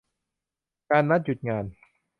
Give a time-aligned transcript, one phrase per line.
[0.89, 1.65] การนัดหยุดงาน